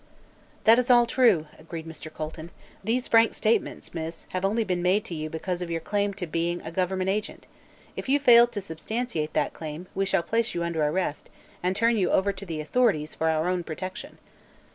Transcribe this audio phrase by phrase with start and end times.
[0.63, 2.11] "That is all true," agreed Mr.
[2.11, 2.49] Colton.
[2.83, 6.25] "These frank statements, miss, have only been made to you because of your claim to
[6.25, 7.45] being a government agent.
[7.95, 11.29] If you fail to substantiate that claim, we shall place you under arrest
[11.61, 14.17] and turn you over to the authorities, for our own protection."